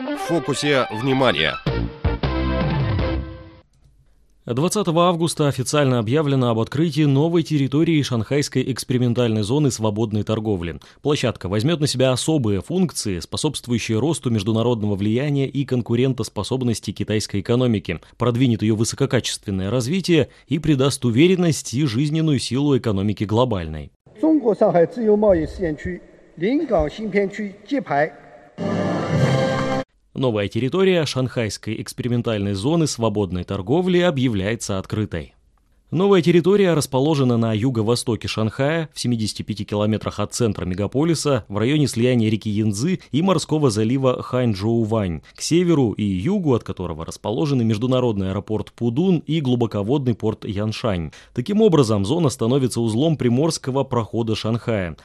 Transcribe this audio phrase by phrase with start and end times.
[0.00, 1.55] В фокусе внимания.
[4.45, 10.79] 20 августа официально объявлено об открытии новой территории шанхайской экспериментальной зоны свободной торговли.
[11.01, 18.61] Площадка возьмет на себя особые функции, способствующие росту международного влияния и конкурентоспособности китайской экономики, продвинет
[18.61, 23.91] ее высококачественное развитие и придаст уверенность и жизненную силу экономики глобальной.
[24.19, 25.99] 中国上海自由贸易试验区
[26.35, 28.11] 临港新片区揭牌
[30.13, 35.35] Новая территория шанхайской экспериментальной зоны свободной торговли объявляется открытой.
[35.89, 42.29] Новая территория расположена на юго-востоке Шанхая, в 75 километрах от центра мегаполиса, в районе слияния
[42.29, 48.73] реки Янзы и морского залива Ханчжоувань, к северу и югу от которого расположены международный аэропорт
[48.73, 51.11] Пудун и глубоководный порт Яншань.
[51.33, 54.97] Таким образом, зона становится узлом приморского прохода Шанхая.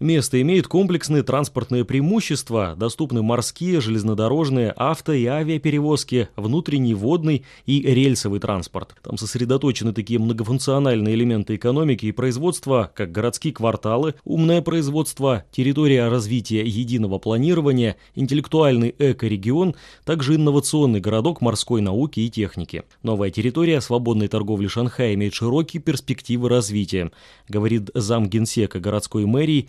[0.00, 8.38] Место имеет комплексные транспортные преимущества, доступны морские, железнодорожные, авто и авиаперевозки, внутренний, водный и рельсовый
[8.38, 8.94] транспорт.
[9.02, 16.64] Там сосредоточены такие многофункциональные элементы экономики и производства, как городские кварталы, умное производство, территория развития
[16.64, 19.74] единого планирования, интеллектуальный экорегион,
[20.04, 22.84] также инновационный городок морской науки и техники.
[23.02, 27.10] Новая территория свободной торговли Шанхая имеет широкие перспективы развития,
[27.48, 29.68] говорит зам генсека городской мэрии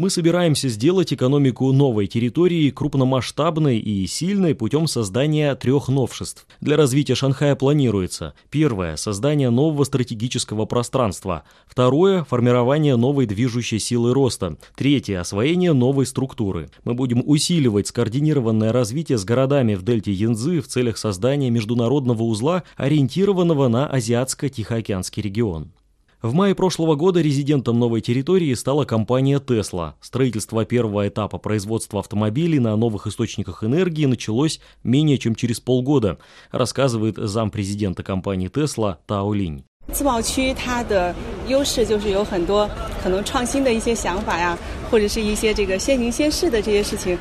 [0.00, 6.46] мы собираемся сделать экономику новой территории крупномасштабной и сильной путем создания трех новшеств.
[6.62, 14.56] Для развития Шанхая планируется первое– создание нового стратегического пространства, второе– формирование новой движущей силы роста,
[14.74, 16.70] третье– освоение новой структуры.
[16.84, 22.62] Мы будем усиливать скоординированное развитие с городами в дельте Янзы в целях создания международного узла,
[22.78, 25.72] ориентированного на Азиатско-Тихоокеанский регион.
[26.21, 29.93] В мае прошлого года резидентом новой территории стала компания Tesla.
[30.01, 36.17] Строительство первого этапа производства автомобилей на новых источниках энергии началось менее чем через полгода,
[36.51, 39.65] рассказывает зампрезидента компании Tesla Тао Линь.
[39.93, 41.13] 自贸区它的
[41.47, 42.67] 优势就是有很多
[43.03, 44.57] 可能创新的一些想法呀，
[44.89, 47.19] 或者是一些这个先行先试的这些事情。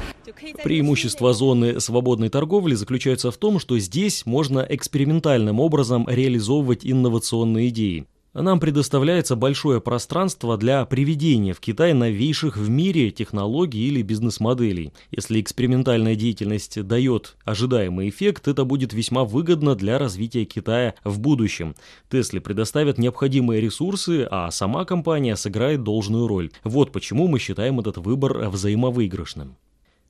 [0.64, 8.06] Преимущество зоны свободной торговли заключается в том, что здесь можно экспериментальным образом реализовывать инновационные идеи.
[8.33, 14.93] Нам предоставляется большое пространство для приведения в Китай новейших в мире технологий или бизнес-моделей.
[15.09, 21.73] Если экспериментальная деятельность дает ожидаемый эффект, это будет весьма выгодно для развития Китая в будущем.
[22.11, 26.51] Тесли предоставят необходимые ресурсы, а сама компания сыграет должную роль.
[26.63, 29.55] Вот почему мы считаем этот выбор взаимовыигрышным.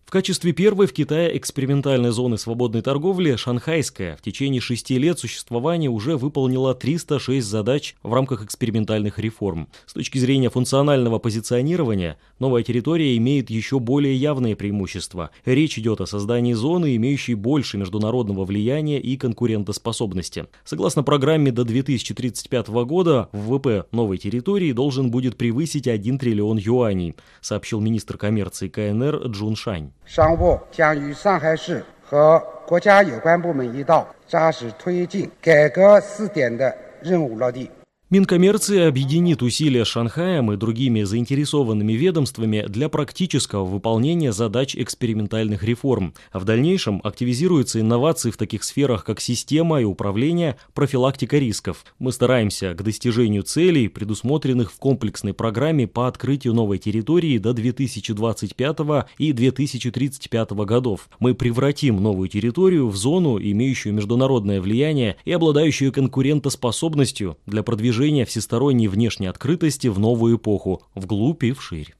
[0.09, 5.88] В качестве первой в Китае экспериментальной зоны свободной торговли Шанхайская в течение шести лет существования
[5.88, 9.68] уже выполнила 306 задач в рамках экспериментальных реформ.
[9.86, 15.30] С точки зрения функционального позиционирования, новая территория имеет еще более явные преимущества.
[15.46, 20.47] Речь идет о создании зоны, имеющей больше международного влияния и конкурентоспособности.
[20.64, 27.80] Согласно программе до 2035 года, ВВП новой территории должен будет превысить 1 триллион юаней, сообщил
[27.80, 29.91] министр коммерции КНР Джун Шань.
[30.09, 37.70] 商务部将与上海市和国家有关部门一道，扎实推进改革试点的任务落地。
[38.12, 46.40] Минкоммерция объединит усилия с Шанхаем и другими заинтересованными ведомствами для практического выполнения задач экспериментальных реформ, а
[46.40, 51.86] в дальнейшем активизируются инновации в таких сферах, как система и управление, профилактика рисков.
[52.00, 58.78] Мы стараемся к достижению целей, предусмотренных в комплексной программе по открытию новой территории до 2025
[59.20, 61.09] и 2035 годов.
[61.20, 68.24] Мы превратим новую территорию в зону, имеющую международное влияние и обладающую конкурентоспособностью для продвижения движения
[68.24, 71.96] всесторонней внешней открытости в новую эпоху, вглубь и вширь.